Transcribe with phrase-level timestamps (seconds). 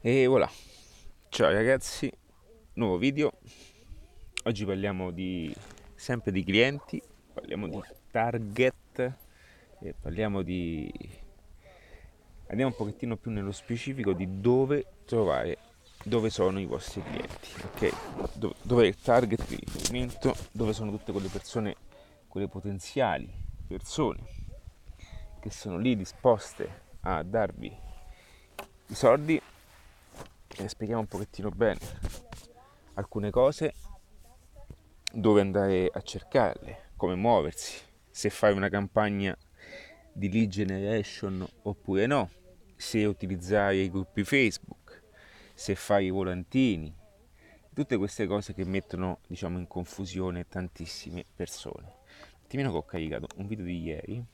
[0.00, 0.48] E voilà,
[1.28, 2.08] ciao ragazzi,
[2.74, 3.32] nuovo video.
[4.44, 5.52] Oggi parliamo di,
[5.96, 9.12] sempre di clienti, parliamo di target
[9.80, 10.88] e parliamo di...
[12.46, 15.58] Andiamo un pochettino più nello specifico di dove trovare,
[16.04, 18.38] dove sono i vostri clienti, ok?
[18.38, 21.74] Dove, dove è il target di riferimento, dove sono tutte quelle persone,
[22.28, 23.28] quelle potenziali
[23.66, 24.20] persone
[25.40, 27.66] che sono lì disposte a darvi
[28.90, 29.42] i soldi
[30.64, 31.78] e spieghiamo un pochettino bene
[32.94, 33.74] alcune cose,
[35.12, 39.36] dove andare a cercarle, come muoversi, se fai una campagna
[40.12, 42.30] di lead generation oppure no,
[42.74, 45.04] se utilizzare i gruppi Facebook,
[45.54, 46.92] se fai i volantini,
[47.72, 51.98] tutte queste cose che mettono diciamo in confusione tantissime persone.
[52.42, 54.24] Attimino che ho caricato un video di ieri,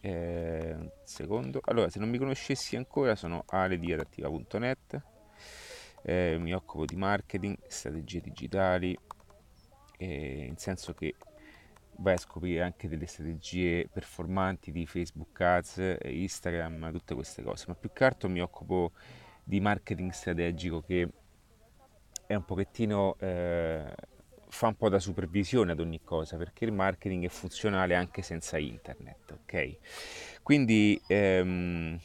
[0.00, 5.14] eh, secondo, allora se non mi conoscessi ancora sono alediadattiva.net
[6.02, 8.96] eh, mi occupo di marketing, strategie digitali,
[9.98, 11.14] eh, in senso che
[11.98, 17.74] vai a scoprire anche delle strategie performanti di Facebook Ads, Instagram, tutte queste cose, ma
[17.74, 18.92] più che altro mi occupo
[19.42, 21.08] di marketing strategico che
[22.26, 23.94] è un pochettino eh,
[24.48, 28.58] fa un po' da supervisione ad ogni cosa perché il marketing è funzionale anche senza
[28.58, 29.76] internet ok?
[30.42, 31.98] Quindi ehm,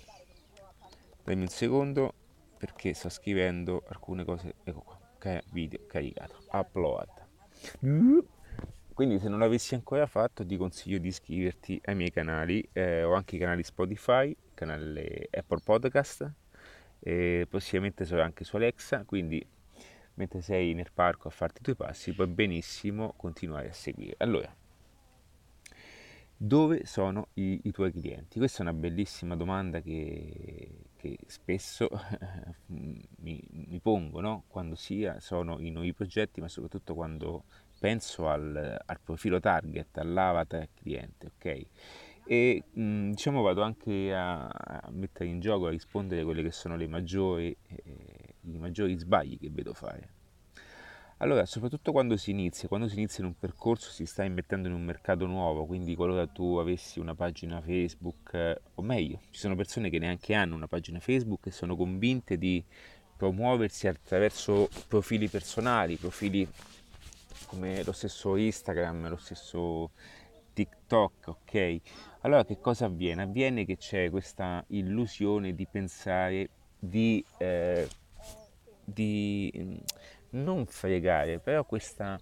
[1.24, 2.14] dammi un secondo
[2.62, 4.84] perché sto scrivendo alcune cose ecco
[5.20, 7.10] qua video caricato upload
[8.94, 13.16] quindi se non l'avessi ancora fatto ti consiglio di iscriverti ai miei canali eh, ho
[13.16, 16.32] anche i canali Spotify canale Apple Podcast
[17.00, 19.44] e possibilmente sono anche su Alexa quindi
[20.14, 24.56] mentre sei nel parco a farti i tuoi passi puoi benissimo continuare a seguire allora
[26.38, 28.40] dove sono i, i, tuoi clienti?
[28.40, 30.68] Questa è una bellissima domanda che,
[31.02, 31.90] che spesso
[32.68, 34.44] mi, mi, pongo no?
[34.48, 37.46] quando sia sono in nuovi progetti, ma soprattutto quando
[37.80, 41.66] penso al, al profilo target, all'avatar cliente, ok?
[42.28, 46.52] E mh, diciamo vado anche a, a, mettere in gioco, a rispondere a quelle che
[46.52, 50.20] sono maggiori, eh, i maggiori sbagli che vedo fare
[51.22, 54.74] allora, soprattutto quando si inizia, quando si inizia in un percorso si sta immettendo in
[54.74, 59.56] un mercato nuovo, quindi qualora tu avessi una pagina Facebook, eh, o meglio, ci sono
[59.56, 62.64] persone che neanche hanno una pagina Facebook e sono convinte di
[63.16, 66.48] promuoversi attraverso profili personali, profili
[67.46, 69.92] come lo stesso Instagram, lo stesso
[70.54, 71.80] TikTok, ok?
[72.22, 73.22] Allora che cosa avviene?
[73.22, 76.50] Avviene che c'è questa illusione di pensare
[76.80, 77.88] di, eh,
[78.84, 79.80] di
[80.32, 82.20] non fregare, però questa,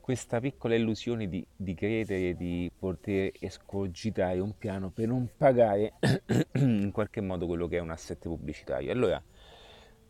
[0.00, 5.94] questa piccola illusione di, di, credere di poter escogitare un piano per non pagare
[6.54, 8.92] in qualche modo quello che è un asset pubblicitario.
[8.92, 9.22] Allora,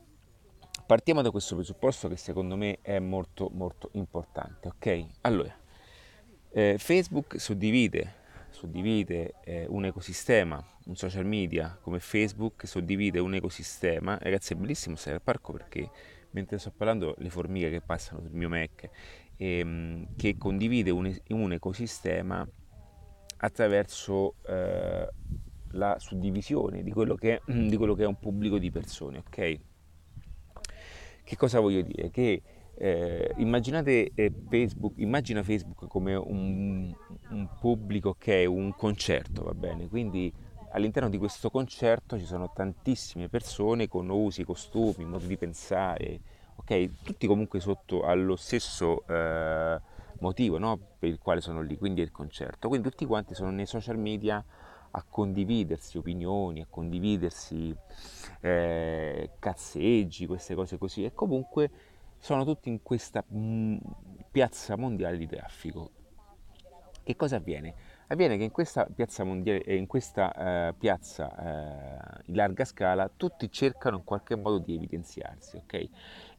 [0.86, 5.06] partiamo da questo presupposto che secondo me è molto molto importante, ok?
[5.22, 5.54] Allora,
[6.50, 14.18] eh, Facebook suddivide suddivide eh, un ecosistema, un social media come Facebook suddivide un ecosistema.
[14.20, 15.90] Ragazzi, è bellissimo stare al parco perché
[16.30, 18.88] mentre sto parlando le formiche che passano sul mio Mac,
[19.36, 22.46] ehm, che condivide un, un, ecosistema
[23.38, 25.08] attraverso eh,
[25.70, 29.58] la suddivisione di quello, che, di quello che è un pubblico di persone, ok?
[31.24, 32.10] Che cosa voglio dire?
[32.10, 32.42] Che
[32.78, 36.94] eh, immaginate eh, Facebook, immagina Facebook come un,
[37.30, 39.88] un, pubblico che è un concerto, va bene?
[39.88, 40.32] Quindi
[40.72, 46.20] all'interno di questo concerto ci sono tantissime persone con usi, costumi, modi di pensare,
[46.56, 47.02] ok?
[47.02, 49.80] Tutti comunque sotto allo stesso eh,
[50.20, 50.78] motivo no?
[50.98, 52.68] per il quale sono lì, quindi è il concerto.
[52.68, 54.44] Quindi tutti quanti sono nei social media
[54.90, 57.74] a condividersi opinioni, a condividersi
[58.40, 61.70] eh, cazzeggi, queste cose così e comunque
[62.18, 63.76] sono tutti in questa mm,
[64.30, 65.90] piazza mondiale di traffico.
[67.02, 67.74] Che cosa avviene?
[68.08, 70.32] Avviene che in questa piazza mondiale, eh, in questa
[70.68, 75.88] eh, piazza eh, in larga scala, tutti cercano in qualche modo di evidenziarsi, ok?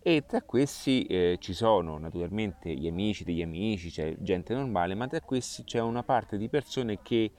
[0.01, 5.07] E tra questi eh, ci sono naturalmente gli amici degli amici, c'è gente normale, ma
[5.07, 7.31] tra questi c'è una parte di persone che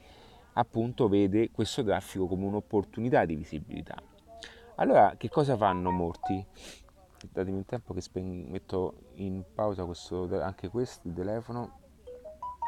[0.53, 3.95] appunto vede questo traffico come un'opportunità di visibilità.
[4.75, 6.45] Allora, che cosa fanno molti?
[7.31, 11.79] Datemi un tempo che speng- metto in pausa questo, anche questo telefono.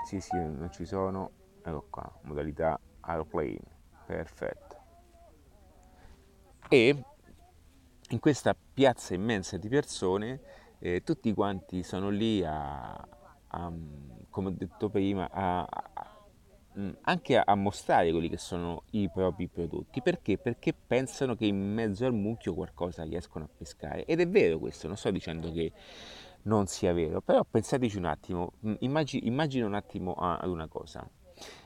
[0.05, 1.31] Sì sì non ci sono.
[1.63, 3.59] Ecco qua modalità aeroplane
[4.05, 4.79] perfetto.
[6.67, 7.03] E
[8.09, 10.41] in questa piazza immensa di persone
[10.79, 13.73] eh, tutti quanti sono lì a, a,
[14.29, 15.67] come ho detto prima a,
[17.01, 20.01] anche a, mostrare quelli che sono i propri prodotti.
[20.01, 20.37] Perché?
[20.37, 24.05] Perché pensano che in mezzo al mucchio qualcosa riescono a pescare.
[24.05, 25.71] Ed è vero questo, non sto dicendo che
[26.43, 31.07] non sia vero, però pensateci un attimo, immagina, immagina un attimo ad una cosa.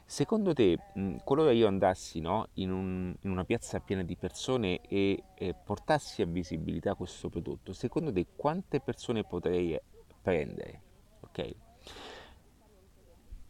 [0.07, 0.77] Secondo te,
[1.23, 6.21] qualora io andassi no, in, un, in, una piazza piena di persone e, e portassi
[6.21, 9.77] a visibilità questo prodotto, secondo te quante persone potrei
[10.21, 10.81] prendere?
[11.21, 11.55] Ok?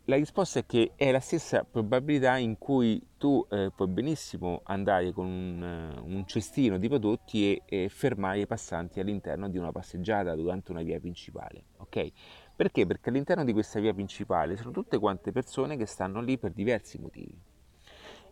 [0.07, 5.11] La risposta è che è la stessa probabilità in cui tu eh, puoi benissimo andare
[5.11, 10.35] con un, un cestino di prodotti e, e, fermare i passanti all'interno di una passeggiata
[10.35, 11.63] durante una via principale.
[11.77, 12.11] Ok?
[12.55, 12.85] Perché?
[12.85, 16.99] Perché all'interno di questa via principale sono tutte quante persone che stanno lì per diversi
[16.99, 17.35] motivi.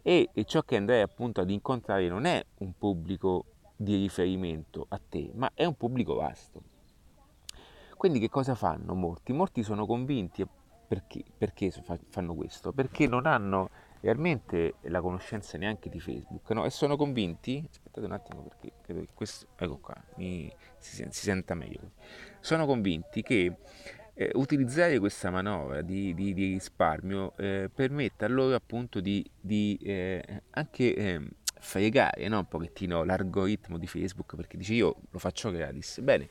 [0.03, 4.99] E, e ciò che andrai appunto ad incontrare non è un pubblico di riferimento a
[5.09, 6.61] te, ma è un pubblico vasto.
[7.97, 9.33] Quindi che cosa fanno molti?
[9.33, 10.45] Molti sono convinti
[10.93, 11.71] perché, perché
[12.09, 12.71] fanno questo?
[12.71, 16.65] Perché non hanno realmente la conoscenza neanche di Facebook no?
[16.65, 21.21] e sono convinti, aspettate un attimo perché credo che questo, ecco qua, mi, si, si,
[21.23, 21.93] senta meglio,
[22.39, 23.55] sono convinti che
[24.13, 30.43] eh, utilizzare questa manovra di, di, di risparmio eh, permetta loro appunto di, di eh,
[30.51, 31.29] anche ehm,
[31.59, 32.39] fregare no?
[32.39, 36.01] un pochettino l'algoritmo di Facebook perché dice io lo faccio gratis.
[36.01, 36.29] Bene,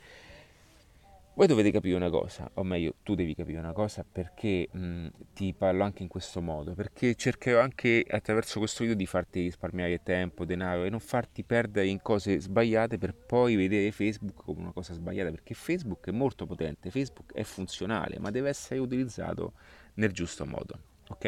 [1.35, 5.55] voi dovete capire una cosa, o meglio, tu devi capire una cosa perché mh, ti
[5.55, 10.45] parlo anche in questo modo, perché cercherò anche attraverso questo video di farti risparmiare tempo,
[10.45, 14.93] denaro e non farti perdere in cose sbagliate per poi vedere Facebook come una cosa
[14.93, 19.55] sbagliata, perché Facebook è molto potente, Facebook è funzionale, ma deve essere utilizzato
[19.95, 21.25] nel giusto modo, ok?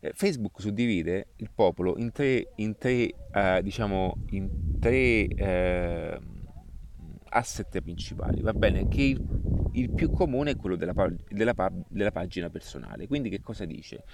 [0.00, 5.26] Eh, Facebook suddivide il popolo in tre, in tre uh, diciamo, in tre...
[6.18, 6.33] Uh,
[7.34, 8.88] asset principali, va bene?
[8.88, 9.20] Che il,
[9.72, 10.94] il più comune è quello della,
[11.28, 11.54] della,
[11.88, 13.06] della, pagina personale.
[13.06, 14.04] Quindi che cosa dice?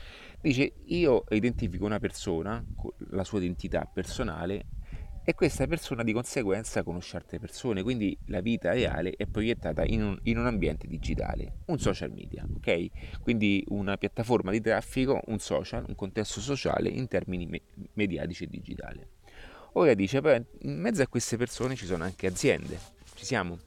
[0.40, 2.64] Dice io identifico una persona,
[3.10, 4.64] la sua identità personale,
[5.22, 10.02] e questa persona di conseguenza conosce altre persone, quindi la vita reale è proiettata in
[10.02, 13.20] un, in un ambiente digitale, un social media, ok?
[13.20, 17.60] Quindi una piattaforma di traffico, un social, un contesto sociale in termini me-
[17.92, 19.06] mediatici e digitali.
[19.74, 22.78] Ora dice, però in mezzo a queste persone ci sono anche aziende,
[23.20, 23.58] ci siamo?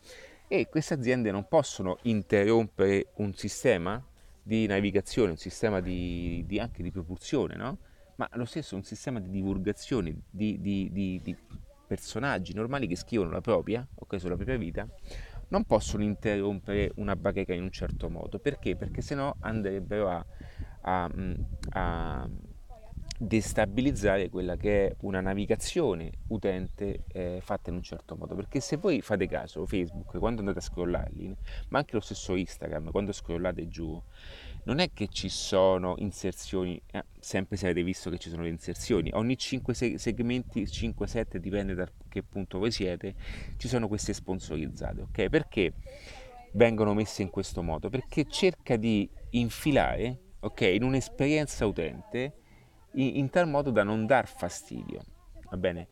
[0.47, 4.03] E queste aziende non possono interrompere un sistema
[4.41, 7.77] di navigazione, un sistema di, di anche di propulsione, no?
[8.15, 11.37] ma lo stesso un sistema di divulgazione di, di, di,
[11.85, 14.87] personaggi normali che scrivono la propria, ok, sulla propria vita,
[15.49, 18.39] non possono interrompere una bacheca in un certo modo.
[18.39, 18.75] Perché?
[18.75, 20.25] Perché sennò andrebbero a,
[20.81, 21.11] a,
[21.73, 22.29] a
[23.25, 28.35] destabilizzare quella che è una navigazione utente eh, fatta in un certo modo.
[28.35, 31.35] Perché se voi fate caso Facebook quando andate a scrollarli
[31.69, 34.01] ma anche lo stesso Instagram quando scrollate giù
[34.65, 38.49] non è che ci sono inserzioni eh, sempre se avete visto che ci sono le
[38.49, 43.15] inserzioni ogni 5 segmenti 5-7 dipende da che punto voi siete
[43.57, 45.29] ci sono queste sponsorizzate ok?
[45.29, 45.73] Perché
[46.53, 47.89] vengono messe in questo modo?
[47.89, 52.42] Perché cerca di infilare ok in un'esperienza utente
[52.93, 55.01] in, tal modo da non dar fastidio,
[55.49, 55.87] va bene?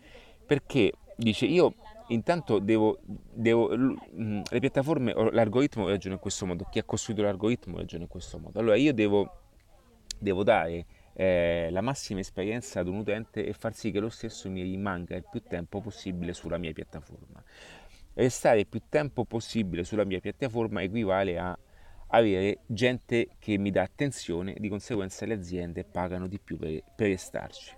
[0.46, 1.76] Perché dice io
[2.08, 7.78] intanto devo, devo mm, le piattaforme, l'algoritmo ragiona in questo modo, chi ha costruito l'algoritmo
[7.78, 9.42] ragiona in questo modo, allora io devo,
[10.20, 14.50] devo dare eh, la massima esperienza ad un utente e far sì che lo stesso
[14.50, 17.44] mi rimanga il più tempo possibile sulla mia piattaforma.
[18.14, 21.58] Restare il più tempo possibile sulla mia piattaforma equivale a
[22.12, 27.08] avere gente che mi dà attenzione, di conseguenza le aziende pagano di più per, per
[27.08, 27.76] restarci.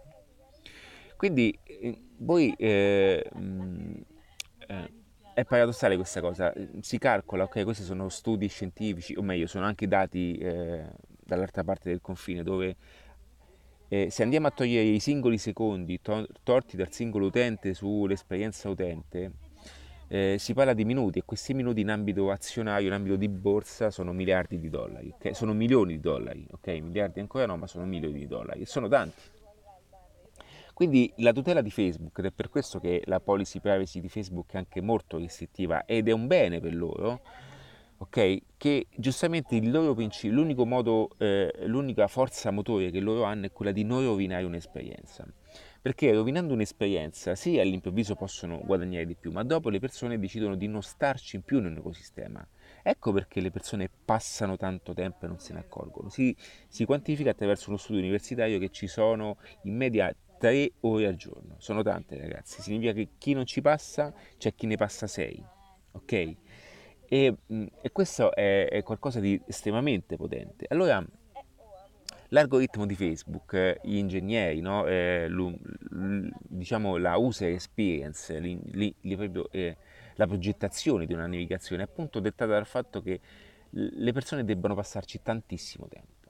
[1.15, 3.29] Quindi eh, voi eh,
[4.67, 4.93] eh,
[5.33, 9.87] è paradossale questa cosa, si calcola, ok, questi sono studi scientifici, o meglio, sono anche
[9.87, 10.85] dati eh,
[11.23, 12.75] dall'altra parte del confine, dove
[13.87, 19.31] eh, se andiamo a togliere i singoli secondi to- torti dal singolo utente sull'esperienza utente,
[20.13, 23.89] eh, si parla di minuti e questi minuti in ambito azionario, in ambito di borsa,
[23.89, 25.33] sono miliardi di dollari, okay?
[25.33, 26.67] sono milioni di dollari, ok?
[26.67, 29.23] Miliardi ancora no, ma sono milioni di dollari, e sono tanti.
[30.71, 34.53] Quindi la tutela di Facebook, ed è per questo che la policy privacy di Facebook
[34.53, 37.21] è anche molto restrittiva ed è un bene per loro,
[37.97, 38.37] ok?
[38.55, 43.51] Che giustamente il loro principio, l'unico modo, eh, l'unica forza motore che loro hanno è
[43.51, 45.25] quella di non rovinare un'esperienza
[45.83, 50.67] perché rovinando un'esperienza sì all'improvviso possono guadagnare di più, ma dopo le persone decidono di
[50.67, 52.47] non starci più in un ecosistema.
[52.81, 56.07] Ecco perché le persone passano tanto tempo e non se ne accorgono.
[56.07, 56.33] Si,
[56.69, 61.55] si quantifica attraverso uno studio universitario che ci sono in media tre ore al giorno.
[61.57, 65.43] Sono tante ragazzi, significa che chi non ci passa c'è chi ne passa sei,
[65.91, 66.13] ok?
[66.13, 67.35] E,
[67.81, 70.65] e questo è, è qualcosa di estremamente potente.
[70.69, 71.05] Allora,
[72.33, 74.85] l'algoritmo di Facebook, gli ingegneri, no?
[74.87, 75.29] eh,
[75.89, 79.77] diciamo la user experience, li, li, li proprio, eh,
[80.15, 83.19] la progettazione di una navigazione è appunto dettata dal fatto che
[83.69, 86.21] le persone debbano passarci tantissimo tempo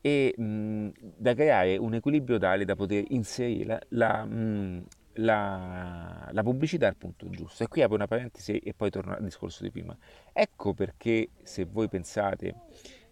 [0.00, 6.42] e mh, da creare un equilibrio tale da poter inserire la, la, mh, la, la,
[6.44, 7.64] pubblicità al punto giusto.
[7.64, 9.96] E qui apro una parentesi e poi torno al discorso di prima.
[10.32, 12.54] Ecco perché se voi pensate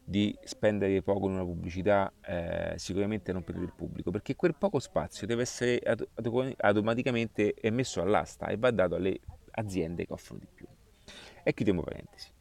[0.06, 4.78] di spendere poco in una pubblicità eh, sicuramente non per il pubblico, perché quel poco
[4.78, 5.80] spazio deve essere
[6.58, 9.18] automaticamente messo all'asta e va dato alle
[9.52, 10.66] aziende che offrono di più.
[11.42, 12.32] E chiudiamo parentesi.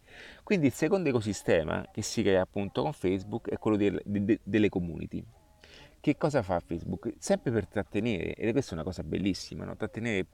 [0.43, 4.70] Quindi il secondo ecosistema che si crea appunto con Facebook è quello del, de, delle
[4.70, 5.24] community.
[6.00, 7.13] Che cosa fa Facebook?
[7.17, 9.77] Sempre per trattenere, ed è questa una cosa bellissima, no?
[9.77, 10.27] trattenere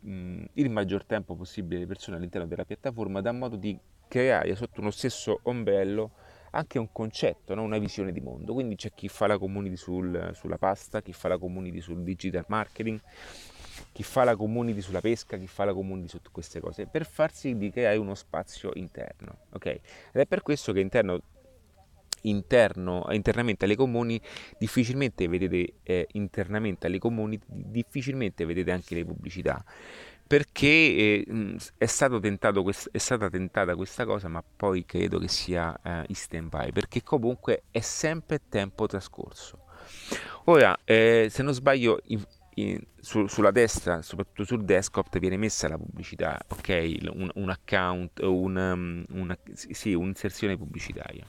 [0.00, 3.76] mh, il maggior tempo possibile le persone all'interno della piattaforma, da modo di
[4.06, 6.12] creare sotto uno stesso ombrello
[6.56, 7.62] anche un concetto, no?
[7.62, 8.52] una visione di mondo.
[8.52, 12.44] Quindi c'è chi fa la community sul, sulla pasta, chi fa la community sul digital
[12.48, 13.00] marketing,
[13.92, 17.32] chi fa la community sulla pesca, chi fa la community su queste cose, per far
[17.32, 19.38] sì di creare uno spazio interno.
[19.52, 19.66] ok?
[19.66, 19.80] Ed
[20.12, 21.20] è per questo che interno,
[22.22, 24.20] interno, internamente alle comuni
[24.58, 29.64] difficilmente vedete eh, internamente alle comuni difficilmente vedete anche le pubblicità
[30.26, 31.24] perché eh,
[31.78, 31.86] è,
[32.62, 36.72] quest- è, stata tentata questa cosa ma poi credo che sia eh, in stand by
[36.72, 39.64] perché comunque è sempre tempo trascorso.
[40.44, 42.20] Ora eh, se non sbaglio in,
[42.54, 46.96] in, su, sulla destra soprattutto sul desktop viene messa la pubblicità ok?
[47.12, 51.24] Un, un account un, um, una, sì, un'inserzione pubblicitaria.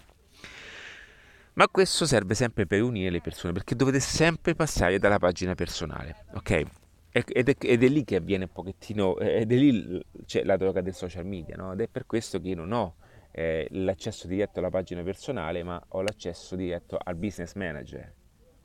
[1.54, 6.26] Ma questo serve sempre per unire le persone perché dovete sempre passare dalla pagina personale
[6.34, 6.87] ok
[7.26, 10.58] ed è, ed è, lì che avviene un pochettino, eh, ed è lì c'è la
[10.58, 11.74] droga del social media, no?
[11.74, 12.96] Ed è per questo che io non ho
[13.32, 18.14] eh, l'accesso diretto alla pagina personale, ma ho l'accesso diretto al business manager,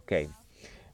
[0.03, 0.29] ok?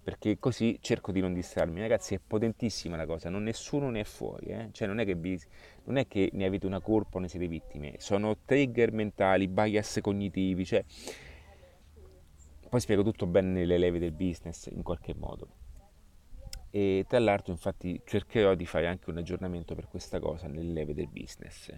[0.03, 1.81] Perché così cerco di non distrarmi.
[1.81, 4.69] Ragazzi, è potentissima la cosa, non nessuno ne è fuori, eh?
[4.73, 5.41] Cioè non è, che vi,
[5.85, 9.99] non è che ne avete una colpa o ne siete vittime, sono trigger mentali, bias
[10.03, 10.85] cognitivi, cioè...
[12.69, 15.68] Poi spiego tutto bene nelle leve del business in qualche modo
[16.71, 20.95] e tra l'altro infatti cercherò di fare anche un aggiornamento per questa cosa nelle leve
[20.95, 21.73] del business.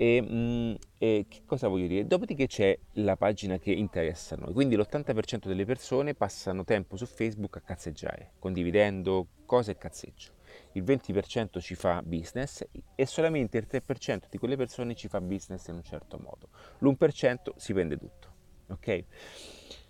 [0.00, 2.06] E, mh, mm, e, che cosa voglio dire?
[2.06, 7.04] Dopodiché c'è la pagina che interessa a noi, quindi l'80% delle persone passano tempo su
[7.04, 10.36] Facebook a cazzeggiare, condividendo cose e cazzeggio.
[10.72, 15.66] Il 20% ci fa business e solamente il 3% di quelle persone ci fa business
[15.66, 16.48] in un certo modo.
[16.78, 18.32] L'1% si vende tutto.
[18.68, 19.04] Ok?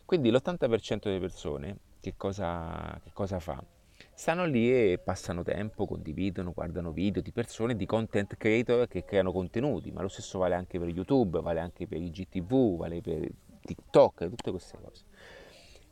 [0.07, 3.63] Quindi l'80% delle persone che cosa, che cosa fa?
[4.19, 9.31] Stanno lì e passano tempo, condividono, guardano video di persone, di content creator che creano
[9.31, 13.31] contenuti, ma lo stesso vale anche per YouTube, vale anche per i GTV, vale per
[13.63, 15.05] TikTok, tutte queste cose.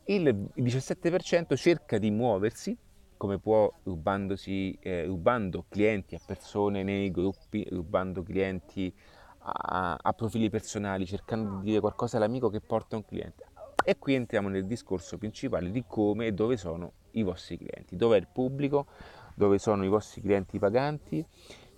[0.06, 2.76] Il 17% cerca di muoversi
[3.16, 8.92] come può eh, rubando clienti a persone nei gruppi, rubando clienti
[9.38, 13.45] a, a profili personali, cercando di dire qualcosa all'amico che porta un cliente.
[13.84, 18.16] E qui entriamo nel discorso principale di come e dove sono i vostri clienti, dove
[18.16, 18.86] è il pubblico,
[19.34, 21.24] dove sono i vostri clienti paganti,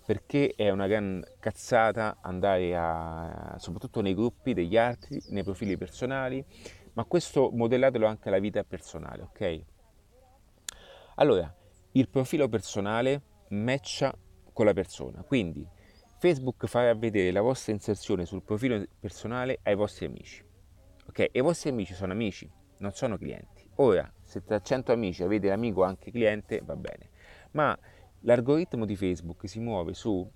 [0.05, 6.43] perché è una gran cazzata andare a, soprattutto nei gruppi degli altri, nei profili personali,
[6.93, 9.61] ma questo modellatelo anche alla vita personale, ok?
[11.15, 11.53] Allora,
[11.91, 14.15] il profilo personale matcha
[14.51, 15.67] con la persona, quindi
[16.17, 20.43] Facebook farà vedere la vostra inserzione sul profilo personale ai vostri amici,
[21.09, 21.19] ok?
[21.19, 23.67] E i vostri amici sono amici, non sono clienti.
[23.75, 27.09] Ora, se tra 100 amici avete l'amico anche cliente, va bene,
[27.51, 27.77] ma
[28.21, 30.29] l'algoritmo di Facebook si muove su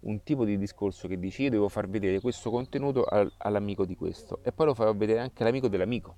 [0.00, 3.06] un tipo di discorso che dice io devo far vedere questo contenuto
[3.38, 6.16] all'amico di questo e poi lo farò vedere anche all'amico dell'amico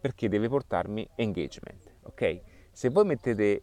[0.00, 3.62] perché deve portarmi engagement ok se voi mettete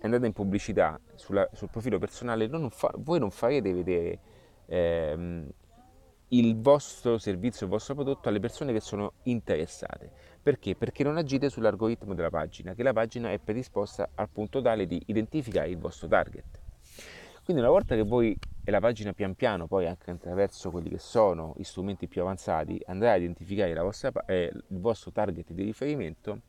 [0.00, 4.18] andate in pubblicità sulla, sul profilo personale non fa, voi non farete vedere
[4.66, 5.48] ehm,
[6.28, 10.10] il vostro servizio, il vostro prodotto alle persone che sono interessate.
[10.42, 10.74] Perché?
[10.74, 15.00] Perché non agite sull'algoritmo della pagina, che la pagina è predisposta al punto tale di
[15.06, 16.60] identificare il vostro target.
[17.44, 20.98] Quindi una volta che voi e la pagina pian piano, poi anche attraverso quelli che
[20.98, 26.40] sono gli strumenti più avanzati, andrà a identificare vostra, eh, il vostro target di riferimento,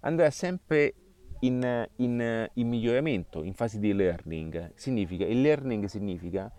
[0.00, 0.94] andrà sempre
[1.40, 4.72] in, in, in miglioramento, in fase di learning.
[4.74, 6.50] Significa, il learning significa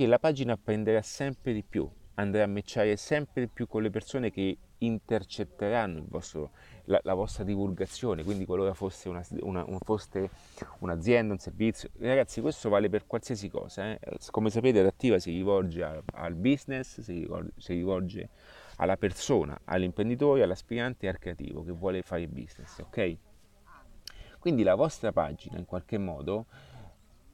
[0.00, 3.90] che la pagina apprenderà sempre di più, andrà a matchare sempre di più con le
[3.90, 6.52] persone che intercetteranno vostro,
[6.84, 10.30] la, la, vostra divulgazione, quindi qualora fosse, una, una, un, foste
[10.78, 11.90] un'azienda, un servizio.
[11.98, 13.90] Ragazzi, questo vale per qualsiasi cosa.
[13.90, 14.00] Eh.
[14.30, 18.30] Come sapete, Adattiva si rivolge al, al business, si rivolge, si rivolge
[18.76, 23.16] alla persona, all'imprenditore, all'aspirante e al creativo che vuole fare business, ok?
[24.38, 26.46] Quindi la vostra pagina in qualche modo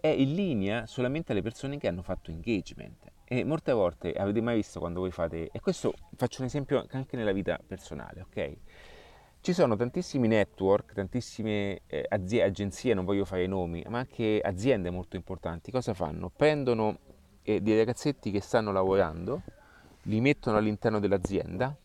[0.01, 3.13] è in linea solamente alle persone che hanno fatto engagement.
[3.25, 7.17] E molte volte avete mai visto quando voi fate, e questo faccio un esempio anche
[7.17, 8.57] nella vita personale, ok?
[9.41, 14.91] Ci sono tantissimi network, tantissime eh, agenzie, non voglio fare i nomi, ma anche aziende
[14.91, 15.71] molto importanti.
[15.71, 16.31] Cosa fanno?
[16.31, 16.99] Prendono
[17.43, 19.43] eh, dei ragazzetti che stanno lavorando,
[20.03, 21.77] li mettono all'interno dell'azienda,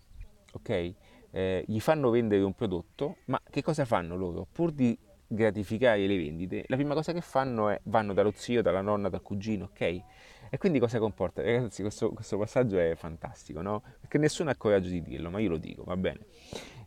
[0.53, 0.93] ok?
[1.31, 4.47] Eh, gli fanno vendere un prodotto, ma che cosa fanno loro?
[4.51, 4.97] Pur di
[5.33, 9.21] gratificare le vendite, la prima cosa che fanno è vanno dallo zio, dalla nonna, dal
[9.21, 10.01] cugino, ok?
[10.50, 11.41] E quindi cosa comporta?
[11.41, 13.81] Ragazzi, questo, questo passaggio è fantastico, no?
[14.00, 16.25] Perché nessuno ha coraggio di dirlo, ma io lo dico, va bene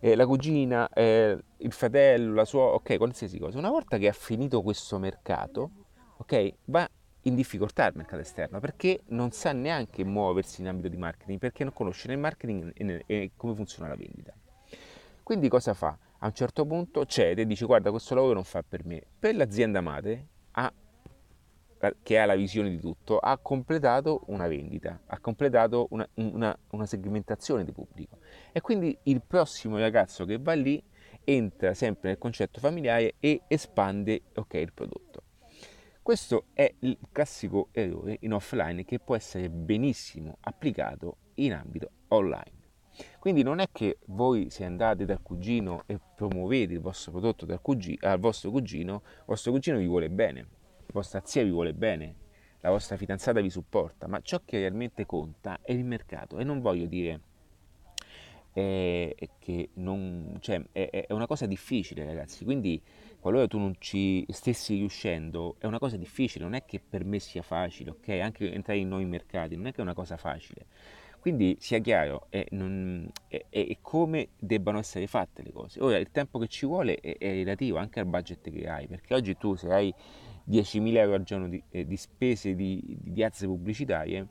[0.05, 3.57] eh, la cugina, eh, il fratello, la sua, ok, qualsiasi cosa.
[3.57, 5.71] Una volta che ha finito questo mercato,
[6.19, 6.87] ok, va
[7.23, 11.65] in difficoltà il mercato esterno perché non sa neanche muoversi in ambito di marketing, perché
[11.65, 12.75] non conosce né il marketing
[13.07, 14.35] e come funziona la vendita.
[15.23, 15.97] Quindi cosa fa?
[16.25, 19.03] A un certo punto cede e dice guarda questo lavoro non fa per me.
[19.19, 20.73] Per l'azienda madre ha
[22.03, 26.87] che ha la visione di tutto, ha completato una vendita, ha completato una, una, una
[26.87, 28.21] segmentazione di pubblico.
[28.53, 30.83] E quindi il prossimo ragazzo che va lì
[31.25, 35.25] entra sempre nel concetto familiare e espande okay, il prodotto.
[36.01, 42.64] Questo è il classico errore in offline che può essere benissimo applicato in ambito online.
[43.19, 47.99] Quindi non è che voi se andate dal cugino e promuovete il vostro prodotto cugino,
[48.09, 50.47] al vostro cugino, il vostro cugino vi vuole bene,
[50.93, 52.15] vostra zia vi vuole bene,
[52.61, 56.61] la vostra fidanzata vi supporta, ma ciò che realmente conta è il mercato e non
[56.61, 57.21] voglio dire
[58.55, 62.81] eh, che non, cioè, è, è, una cosa difficile ragazzi, quindi
[63.19, 67.19] qualora tu non ci stessi riuscendo è una cosa difficile, non è che per me
[67.19, 68.09] sia facile, ok?
[68.23, 70.67] Anche entrare in nuovi mercati non è che è una cosa facile.
[71.25, 75.81] Quindi sia chiaro, è, non, è, è, come debbano essere fatte le cose.
[75.81, 79.15] Ora, il tempo che ci vuole è, è relativo anche al budget che hai, perché
[79.15, 79.95] oggi tu se hai
[80.47, 84.27] 10.000 euro al giorno di, eh, di spese di, di piazze pubblicitarie,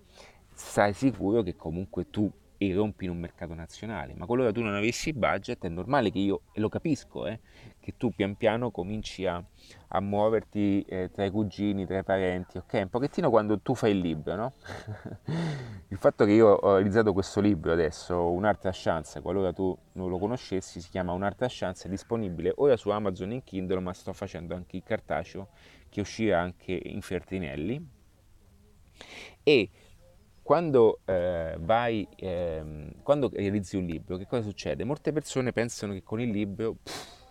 [0.54, 5.14] stai sicuro che comunque tu irrompi in un mercato nazionale, ma qualora tu non avessi
[5.14, 7.40] budget è normale che io, e lo capisco, eh,
[7.84, 9.44] che tu pian piano cominci a,
[9.90, 12.74] a muoverti eh, tra i cugini, tra i parenti, ok?
[12.84, 14.54] Un pochettino quando tu fai il libro, no?
[15.90, 20.08] il fatto che io ho realizzato questo libro adesso, Un'arte a chance, qualora tu non
[20.08, 23.92] lo conoscessi, si chiama Un'arte a chance, è disponibile ora su Amazon in Kindle, ma
[23.92, 25.50] sto facendo anche il cartaceo
[25.90, 27.86] che uscirà anche in Fertinelli.
[29.44, 29.70] E
[30.42, 34.86] quando eh, vai, eh, quando realizzi un libro, che cosa succede?
[34.86, 37.23] Molte persone pensano che con il libro, pff,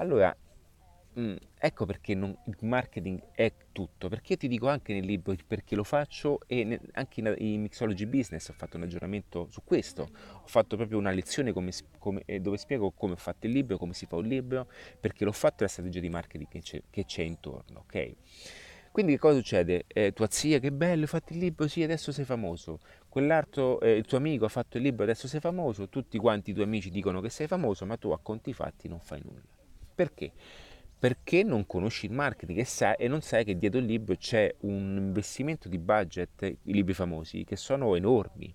[0.00, 0.34] allora,
[1.12, 5.34] mh, mm, ecco perché non, il marketing è tutto, perché ti dico anche nel libro
[5.46, 9.62] perché lo faccio e ne, anche in, in, Mixology Business ho fatto un aggiornamento su
[9.62, 10.08] questo,
[10.42, 13.76] ho fatto proprio una lezione come, come, eh, dove spiego come ho fatto il libro,
[13.76, 16.82] come si fa un libro, perché l'ho fatto e la strategia di marketing che c'è,
[16.88, 18.14] che c'è intorno, ok?
[18.92, 19.84] Quindi che cosa succede?
[19.86, 22.80] Eh, tua zia, che bello, hai fatto il libro, sì, adesso sei famoso.
[23.08, 25.88] Quell'altro, eh, il tuo amico ha fatto il libro, adesso sei famoso.
[25.88, 28.98] Tutti quanti i tuoi amici dicono che sei famoso, ma tu a conti fatti non
[28.98, 29.59] fai nulla.
[30.00, 30.32] Perché?
[30.98, 34.50] Perché non conosci il marketing e, sai, e non sai che dietro il libro c'è
[34.60, 38.50] un investimento di budget, i libri famosi, che sono enormi.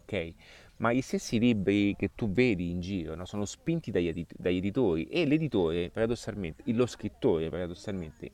[0.00, 0.32] Ok?
[0.78, 4.56] Ma gli stessi libri che tu vedi in giro no, sono spinti dagli, edit- dagli
[4.56, 8.30] editori e l'editore, paradossalmente, lo scrittore, paradossalmente,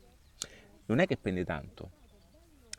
[0.86, 1.90] non è che prende tanto.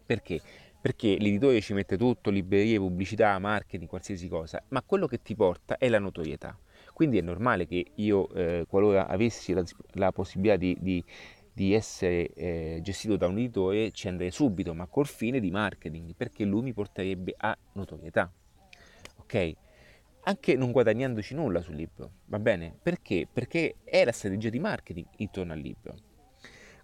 [0.06, 0.40] Perché?
[0.80, 5.78] Perché l'editore ci mette tutto, librerie, pubblicità, marketing, qualsiasi cosa, ma quello che ti porta
[5.78, 6.58] è la notorietà.
[6.96, 9.62] Quindi è normale che io, eh, qualora avessi la,
[9.96, 11.04] la possibilità di, di,
[11.52, 16.16] di essere eh, gestito da un editore, ci andrei subito, ma col fine di marketing,
[16.16, 18.32] perché lui mi porterebbe a notorietà.
[19.18, 19.54] Ok?
[20.22, 22.74] Anche non guadagnandoci nulla sul libro, va bene?
[22.82, 23.28] Perché?
[23.30, 25.96] Perché è la strategia di marketing intorno al libro.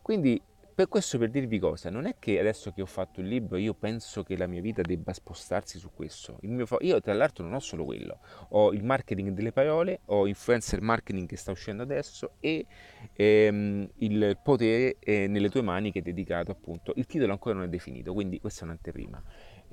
[0.01, 0.41] Quindi
[0.81, 3.75] per questo per dirvi cosa, non è che adesso che ho fatto il libro io
[3.75, 6.39] penso che la mia vita debba spostarsi su questo.
[6.65, 8.17] Fo- io tra l'altro non ho solo quello,
[8.49, 12.65] ho il marketing delle parole, ho influencer marketing che sta uscendo adesso e
[13.13, 17.65] ehm, il potere eh, nelle tue mani che è dedicato appunto, il titolo ancora non
[17.65, 19.23] è definito, quindi questa è un'anteprima.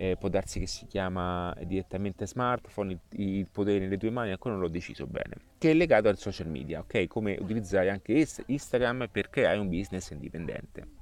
[0.01, 4.55] Eh, può darsi che si chiama direttamente smartphone, il, il, potere nelle tue mani, ancora
[4.55, 7.07] non l'ho deciso bene, che è legato al social media, ok?
[7.09, 10.98] Come utilizzare anche Instagram per creare un business indipendente.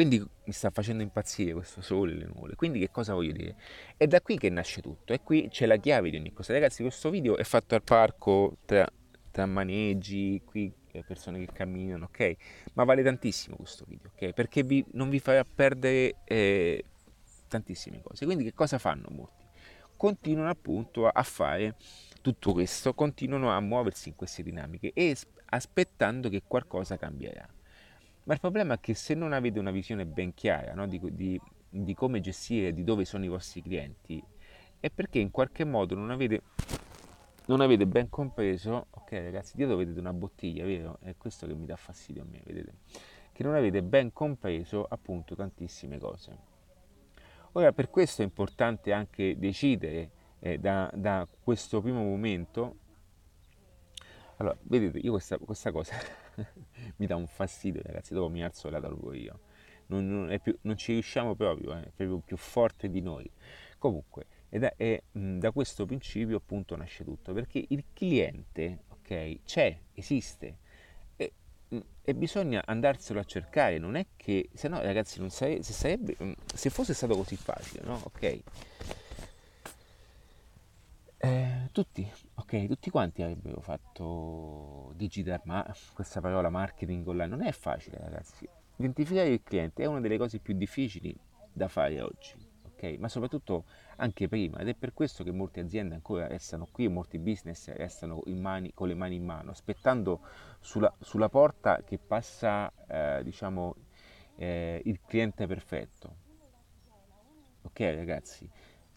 [0.00, 2.54] Quindi mi sta facendo impazzire questo sole le nuvole.
[2.54, 3.54] Quindi che cosa voglio dire?
[3.98, 6.54] È da qui che nasce tutto, e qui c'è la chiave di ogni cosa.
[6.54, 8.90] Ragazzi, questo video è fatto al parco tra,
[9.30, 12.34] tra maneggi, qui eh, persone che camminano, ok?
[12.72, 14.32] Ma vale tantissimo questo video, ok?
[14.32, 16.82] Perché vi, non vi farà perdere eh,
[17.46, 18.24] tantissime cose.
[18.24, 19.48] Quindi che cosa fanno molti?
[19.98, 21.74] continuano appunto a fare
[22.22, 25.14] tutto questo, continuano a muoversi in queste dinamiche e
[25.50, 27.46] aspettando che qualcosa cambierà.
[28.24, 31.40] Ma il problema è che se non avete una visione ben chiara no, di, di,
[31.68, 34.22] di come gestire, di dove sono i vostri clienti,
[34.78, 36.42] è perché in qualche modo non avete
[37.46, 40.98] non avete ben compreso, ok ragazzi, dietro vedete una bottiglia, vero?
[41.00, 42.74] È questo che mi dà fastidio a me, vedete?
[43.32, 46.38] Che non avete ben compreso appunto tantissime cose.
[47.52, 52.76] Ora, per questo è importante anche decidere eh, da, da, questo primo momento.
[54.36, 55.96] Allora, vedete, io questa, questa cosa
[56.96, 59.40] mi dà un fastidio, ragazzi, dopo mi alzo e la tolgo io.
[59.86, 63.28] Non, non, più, non, ci riusciamo proprio, eh, è proprio più forte di noi.
[63.78, 69.42] Comunque, ed è, è mh, da questo principio appunto nasce tutto, perché il cliente, ok,
[69.44, 70.58] c'è, esiste
[71.16, 71.32] e,
[71.68, 75.72] mh, e, bisogna andarselo a cercare, non è che, se no ragazzi, non sare, se,
[75.72, 78.00] sarebbe, mh, se fosse stato così facile, no?
[78.04, 78.40] Ok.
[81.22, 87.52] Eh, tutti, ok, tutti quanti avrebbero fatto digital, ma questa parola marketing online non è
[87.52, 88.48] facile ragazzi.
[88.76, 91.14] Identificare il cliente è una delle cose più difficili
[91.52, 92.48] da fare oggi
[92.80, 92.98] ok?
[92.98, 93.64] Ma soprattutto
[93.96, 98.22] anche prima ed è per questo che molte aziende ancora restano qui, molti business restano
[98.26, 100.20] mani, con le mani in mano, aspettando
[100.60, 103.74] sulla, sulla porta che passa, eh, diciamo,
[104.36, 106.28] eh, il cliente perfetto.
[107.62, 108.48] Ok ragazzi?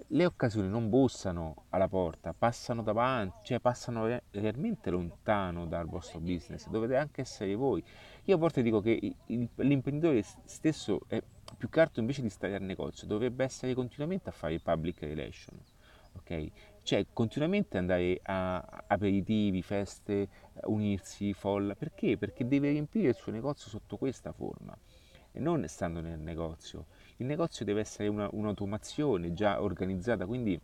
[0.08, 6.20] Le occasioni non bussano alla porta, passano davanti, cioè passano re- realmente lontano dal vostro
[6.20, 7.84] business, dovete anche essere voi.
[8.26, 11.22] Io a volte dico che l'imprenditore stesso è
[11.58, 15.60] più che altro invece di stare al negozio dovrebbe essere continuamente a fare public relation,
[16.18, 16.52] ok?
[16.82, 20.28] Cioè continuamente andare a aperitivi, feste,
[20.64, 22.18] unirsi, folla, perché?
[22.18, 24.76] Perché deve riempire il suo negozio sotto questa forma
[25.32, 26.86] e non stando nel negozio.
[27.18, 30.60] Il negozio deve essere una, un'automazione già organizzata, quindi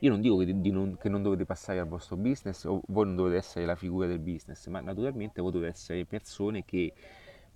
[0.00, 3.16] io non dico che, non, che, non, dovete passare al vostro business o voi non
[3.16, 6.92] dovete essere la figura del business, ma naturalmente voi dovete essere persone che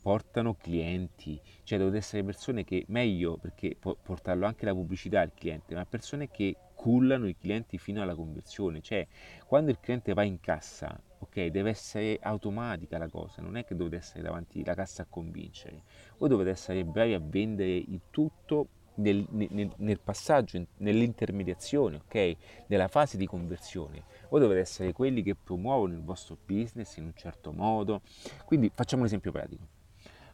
[0.00, 5.32] portano clienti, cioè dovete essere persone che, meglio perché può portarlo anche la pubblicità al
[5.34, 9.06] cliente, ma persone che cullano i clienti fino alla conversione, cioè
[9.46, 13.74] quando il cliente va in cassa, ok, deve essere automatica la cosa, non è che
[13.74, 15.82] dovete essere davanti alla cassa a convincere,
[16.18, 22.36] voi dovete essere bravi a vendere il tutto nel, nel, nel, passaggio, nell'intermediazione, ok?
[22.66, 24.04] Nella fase di conversione.
[24.28, 28.02] Voi dovete essere quelli che promuovono il vostro business in un certo modo.
[28.44, 29.66] Quindi facciamo un esempio pratico.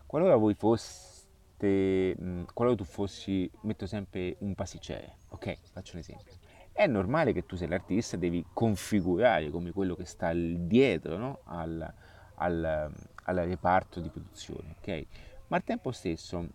[0.07, 5.57] Qualora voi foste, mh, qualora tu fossi, metto sempre un pasticciere, ok?
[5.73, 6.33] Faccio un esempio.
[6.77, 11.39] È normale che tu sei l'artista, devi configurare come quello che sta dietro no?
[11.45, 11.95] al,
[12.35, 15.07] al, al, reparto di produzione, ok?
[15.47, 16.49] Ma al tempo stesso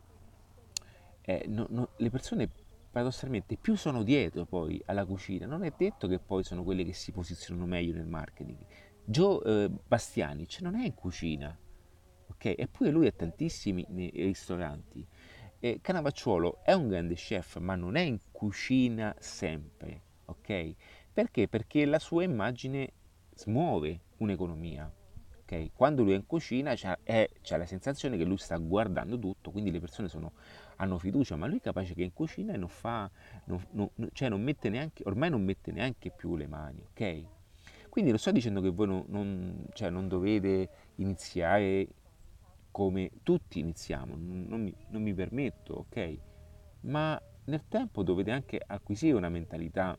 [1.21, 2.49] eh, no, no, le persone
[2.91, 6.91] paradossalmente più sono dietro poi alla cucina, non è detto che poi sono quelle che
[6.91, 8.57] si posizionano meglio nel marketing.
[9.05, 11.57] Joe eh, Bastianic non è in cucina,
[12.27, 12.55] ok?
[12.57, 15.07] Eppure lui ha tantissimi ristoranti.
[15.61, 20.75] E Canavacciuolo è un grande chef, ma non è in cucina sempre, ok?
[21.13, 21.47] Perché?
[21.47, 22.93] Perché la sua immagine
[23.35, 24.91] smuove un'economia.
[25.41, 25.71] Okay?
[25.73, 29.49] Quando lui è in cucina c'ha, è, c'ha, la sensazione che lui sta guardando tutto,
[29.49, 30.33] quindi le persone sono,
[30.75, 33.09] hanno fiducia, ma lui è capace che in cucina non fa,
[33.45, 37.23] non, non, cioè non mette neanche, ormai non mette neanche più le mani, ok?
[37.89, 41.87] Quindi lo sto dicendo che voi non, non, cioè non dovete iniziare
[42.69, 46.17] come tutti iniziamo, non mi, non mi permetto, ok?
[46.81, 49.97] Ma nel tempo dovete anche acquisire una mentalità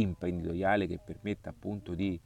[0.00, 2.18] imprenditoriale che permetta appunto di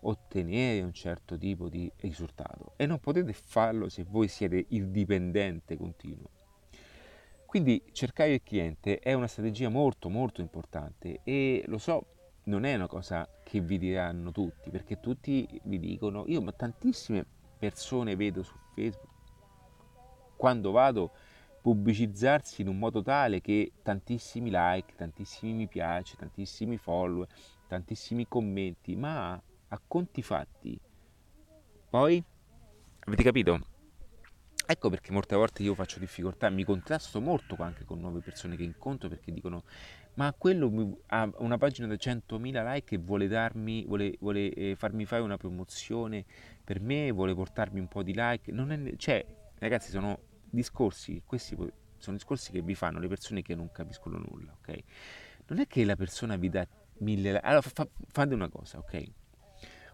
[0.00, 5.76] ottenere un certo tipo di risultato e non potete farlo se voi siete il dipendente
[5.76, 6.30] continuo.
[7.46, 12.06] Quindi cercare il cliente è una strategia molto molto importante e lo so,
[12.44, 17.24] non è una cosa che vi diranno tutti, perché tutti vi dicono, io ma tantissime
[17.58, 19.14] persone vedo su Facebook,
[20.36, 21.12] quando vado
[21.60, 27.26] pubblicizzarsi in un modo tale che tantissimi like, tantissimi mi piace, tantissimi follower,
[27.66, 30.78] tantissimi commenti, ma a conti fatti.
[31.90, 32.22] Poi,
[33.00, 33.66] avete capito?
[34.66, 38.64] Ecco perché molte volte io faccio difficoltà, mi contrasto molto anche con nuove persone che
[38.64, 39.64] incontro perché dicono
[40.18, 45.04] ma quello ha una pagina da 100.000 like e vuole, darmi, vuole, vuole eh, farmi
[45.06, 46.24] fare una promozione
[46.64, 48.52] per me, vuole portarmi un po' di like.
[48.52, 49.24] È, cioè,
[49.58, 50.18] ragazzi, sono
[50.50, 51.56] discorsi, questi
[51.98, 54.78] sono discorsi che vi fanno le persone che non capiscono nulla, ok?
[55.48, 56.66] Non è che la persona vi dà
[56.98, 57.40] mille.
[57.40, 59.04] Allora fa, fate una cosa, ok?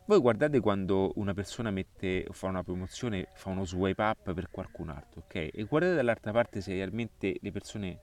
[0.07, 4.91] Voi guardate quando una persona mette, fa una promozione, fa uno swipe up per qualcun
[4.91, 5.49] altro, ok?
[5.53, 8.01] E guardate dall'altra parte se realmente le persone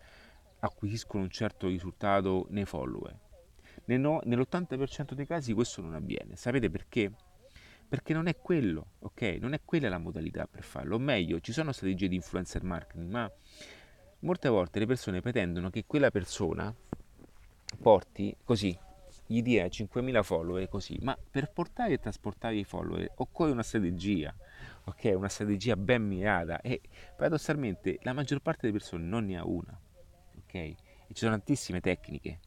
[0.60, 3.16] acquisiscono un certo risultato nei follower.
[3.86, 6.36] Nell'80% dei casi questo non avviene.
[6.36, 7.12] Sapete perché?
[7.92, 9.22] Perché non è quello, ok?
[9.42, 10.96] Non è quella la modalità per farlo.
[10.96, 13.30] O meglio, ci sono strategie di influencer marketing, ma
[14.20, 16.74] molte volte le persone pretendono che quella persona
[17.82, 18.74] porti così,
[19.26, 24.34] gli dia 5.000 follower così, ma per portare e trasportare i follower occorre una strategia,
[24.86, 25.12] ok?
[25.14, 26.80] Una strategia ben mirata e
[27.18, 29.78] paradossalmente la maggior parte delle persone non ne ha una,
[30.38, 30.54] ok?
[30.54, 30.76] E
[31.08, 32.40] ci sono tantissime tecniche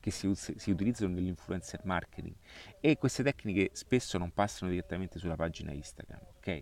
[0.00, 2.34] che si, si, utilizzano nell'influencer marketing
[2.80, 6.60] e queste tecniche spesso non passano direttamente sulla pagina Instagram, ok?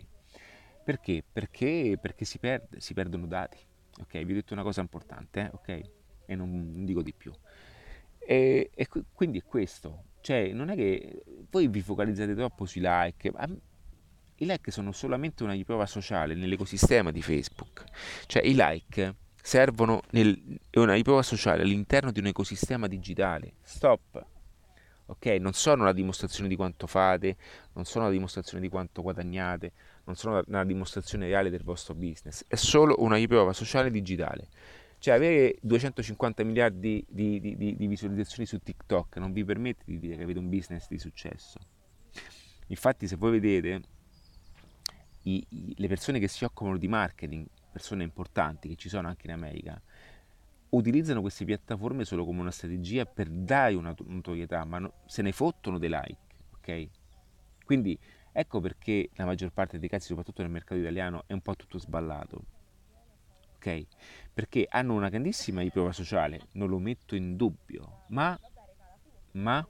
[0.84, 1.22] Perché?
[1.30, 3.58] Perché, perché si, perde, si perdono dati,
[4.00, 4.24] ok?
[4.24, 5.50] Vi ho detto una cosa importante, eh?
[5.52, 5.90] ok?
[6.26, 7.32] E non, non dico di più.
[8.18, 13.32] E, e, quindi è questo, cioè non è che voi vi focalizzate troppo sui like,
[14.40, 17.84] i like sono solamente una riprova sociale nell'ecosistema di Facebook,
[18.26, 19.14] cioè i like
[19.48, 20.38] servono nel,
[20.74, 23.54] una riprova sociale all'interno di un ecosistema digitale.
[23.62, 24.22] Stop.
[25.06, 25.24] Ok?
[25.40, 27.38] Non sono la dimostrazione di quanto fate,
[27.72, 29.72] non sono la dimostrazione di quanto guadagnate,
[30.04, 34.48] non sono una dimostrazione reale del vostro business, è solo una riprova sociale digitale.
[34.98, 39.98] Cioè avere 250 miliardi di, di, di, di visualizzazioni su TikTok non vi permette di
[39.98, 41.58] dire che avete un business di successo.
[42.66, 43.80] Infatti se voi vedete
[45.22, 49.26] i, i, le persone che si occupano di marketing persone importanti che ci sono anche
[49.26, 49.80] in America,
[50.70, 55.32] utilizzano queste piattaforme solo come una strategia per dare una notorietà, ma no, se ne
[55.32, 56.18] fottono dei like,
[56.56, 56.88] ok?
[57.64, 57.98] Quindi
[58.32, 61.78] ecco perché la maggior parte dei casi, soprattutto nel mercato italiano, è un po' tutto
[61.78, 62.42] sballato,
[63.56, 63.86] ok?
[64.32, 68.38] Perché hanno una grandissima riprova sociale, non lo metto in dubbio, ma,
[69.32, 69.66] ma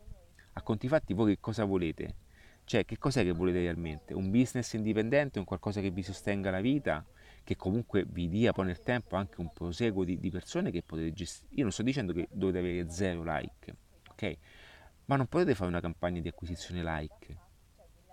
[0.53, 2.27] a conti fatti voi che cosa volete?
[2.65, 4.13] Cioè, che cos'è che volete realmente?
[4.13, 7.03] Un business indipendente, un qualcosa che vi sostenga la vita?
[7.49, 11.15] Che comunque vi dia poi nel tempo anche un proseguo di, di persone che potete
[11.15, 11.55] gestire.
[11.55, 13.75] Io non sto dicendo che dovete avere zero like,
[14.11, 14.37] ok?
[15.07, 17.39] Ma non potete fare una campagna di acquisizione like,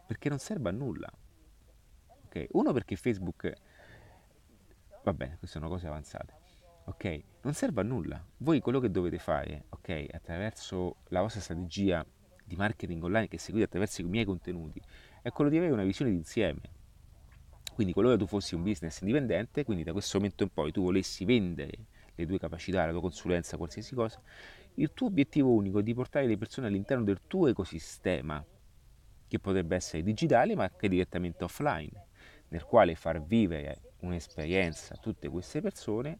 [0.07, 1.11] perché non serve a nulla.
[2.27, 2.47] Ok?
[2.51, 3.53] Uno perché Facebook
[5.03, 6.33] va bene, queste sono cose avanzate.
[6.85, 7.23] Ok?
[7.41, 8.25] Non serve a nulla.
[8.37, 12.05] Voi quello che dovete fare, ok, attraverso la vostra strategia
[12.41, 14.81] di marketing online che seguite attraverso i miei contenuti,
[15.21, 16.74] è quello di avere una visione d'insieme
[17.75, 21.25] quindi qualora tu fossi un business indipendente, quindi da questo momento in poi tu volessi
[21.25, 21.73] vendere
[22.15, 24.21] le tue capacità, la tua consulenza, qualsiasi cosa,
[24.75, 28.43] il tuo obiettivo unico è di portare le persone all'interno del tuo ecosistema,
[29.27, 32.05] che potrebbe essere digitale ma anche direttamente offline,
[32.47, 36.17] nel quale far vivere un'esperienza a tutte queste persone,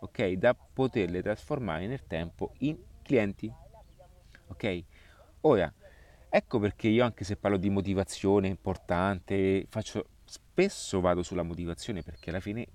[0.00, 3.48] ok, da poterle trasformare nel tempo in clienti.
[4.48, 4.84] Ok?
[5.42, 5.72] Ora,
[6.28, 12.30] ecco perché io anche se parlo di motivazione importante, faccio spesso vado sulla motivazione perché
[12.30, 12.68] alla fine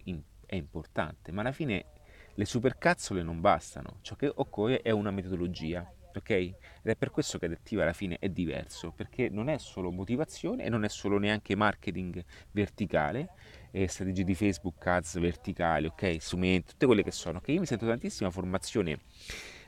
[0.46, 1.86] è importante, ma alla fine
[2.34, 6.30] le supercazzole non bastano, ciò che occorre è una metodologia, ok?
[6.30, 10.64] Ed è per questo che adattiva alla fine è diverso, perché non è solo motivazione
[10.64, 13.34] e non è solo neanche marketing verticale,
[13.72, 16.18] e strategie di Facebook ads verticali, ok?
[16.20, 19.00] Strumenti, tutte quelle che sono, che io mi sento tantissima formazione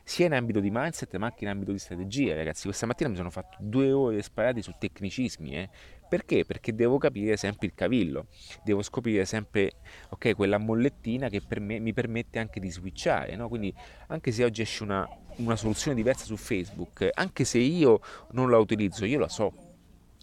[0.05, 2.63] sia in ambito di mindset ma anche in ambito di strategia, ragazzi.
[2.65, 5.69] Questa mattina mi sono fatto due ore sparati su tecnicismi, eh,
[6.13, 6.45] perché?
[6.45, 8.27] Perché devo capire sempre il cavillo,
[8.63, 9.71] devo scoprire sempre
[10.09, 13.35] okay, quella mollettina che per me, mi permette anche di switchare.
[13.35, 13.47] No?
[13.47, 13.73] Quindi
[14.09, 17.99] anche se oggi esce una, una soluzione diversa su Facebook, anche se io
[18.33, 19.51] non la utilizzo, io la so.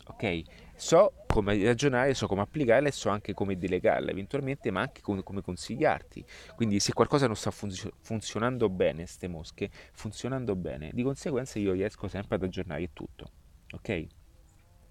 [0.06, 0.42] Ok?
[0.76, 5.24] So come ragionare, so come applicarla e so anche come delegarla eventualmente, ma anche come,
[5.24, 6.24] come consigliarti.
[6.54, 11.72] Quindi se qualcosa non sta funzio- funzionando bene, ste mosche, funzionando bene, di conseguenza io
[11.72, 13.32] riesco sempre ad aggiornare tutto.
[13.72, 14.06] Ok?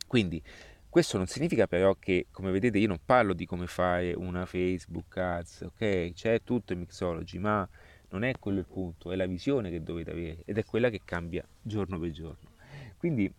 [0.09, 0.41] Quindi
[0.89, 5.15] questo non significa però che, come vedete, io non parlo di come fare una Facebook
[5.17, 6.13] Ads, ok?
[6.13, 7.67] C'è tutto in Mixology, ma
[8.09, 11.01] non è quello il punto, è la visione che dovete avere ed è quella che
[11.05, 12.49] cambia giorno per giorno.
[12.97, 13.31] Quindi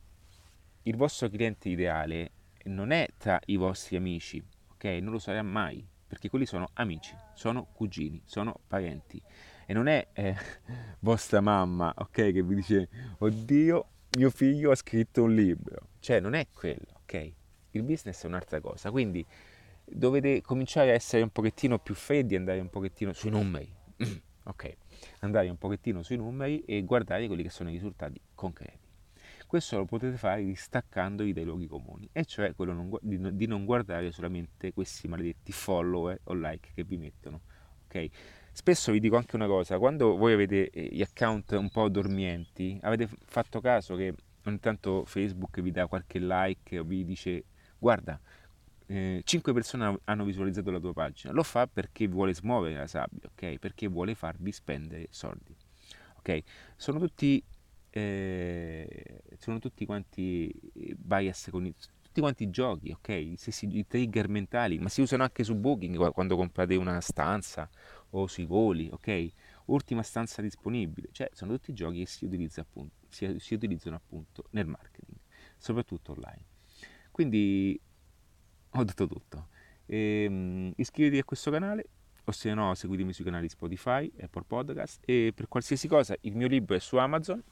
[0.85, 2.31] il vostro cliente ideale
[2.67, 4.41] non è tra i vostri amici,
[4.73, 4.85] ok?
[4.85, 9.21] Non lo sarà mai, perché quelli sono amici, sono cugini, sono parenti.
[9.67, 10.37] E non è eh,
[11.01, 12.33] vostra mamma, ok?
[12.33, 15.89] Che vi dice, oddio, mio figlio ha scritto un libro.
[15.99, 17.39] Cioè, non è quello, ok?
[17.73, 19.25] Il business è un'altra cosa, quindi
[19.85, 23.71] dovete cominciare a essere un pochettino più freddi, andare un pochettino sui numeri,
[24.45, 24.77] ok,
[25.21, 28.89] andare un pochettino sui numeri e guardare quelli che sono i risultati concreti.
[29.47, 33.65] Questo lo potete fare distaccandovi dai luoghi comuni, e cioè quello non, di, di non
[33.65, 37.41] guardare solamente questi maledetti follower o like che vi mettono,
[37.87, 38.09] ok?
[38.53, 42.79] Spesso vi dico anche una cosa, quando voi avete eh, gli account un po' dormienti,
[42.83, 47.45] avete fatto caso che ogni tanto Facebook vi dà qualche like o vi dice
[47.81, 48.21] guarda,
[48.87, 53.29] eh, 5 persone hanno visualizzato la tua pagina, lo fa perché vuole smuovere la sabbia,
[53.33, 53.59] ok?
[53.59, 55.57] Perché vuole farvi spendere soldi,
[56.19, 56.43] ok?
[56.77, 57.43] Sono tutti,
[57.90, 60.53] eh, sono tutti quanti
[60.97, 63.35] bias cognitivi tutti quanti giochi, ok?
[63.37, 67.71] Stessi, I trigger mentali, ma si usano anche su Booking quando comprate una stanza
[68.11, 69.29] o sui voli, ok?
[69.66, 74.47] Ultima stanza disponibile, cioè sono tutti giochi che si, utilizza appunto, si, si utilizzano appunto
[74.51, 75.19] nel marketing,
[75.57, 76.50] soprattutto online.
[77.11, 77.81] Quindi
[78.70, 79.49] ho detto tutto.
[79.87, 81.88] E, um, iscriviti a questo canale
[82.25, 86.46] o se no seguitemi sui canali Spotify, Apple Podcast e per qualsiasi cosa il mio
[86.46, 87.42] libro è su Amazon,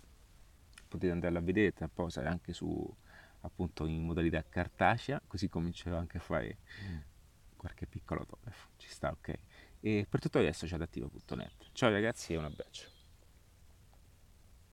[0.87, 2.97] potete andarlo a vedere, tra poco anche su
[3.41, 6.59] appunto in modalità cartacea, così comincerò anche a fare
[7.57, 9.35] qualche piccolo autografo, ci sta ok.
[9.81, 11.71] E per tutto adesso c'è adattivo.net.
[11.73, 12.98] Ciao ragazzi e un abbraccio.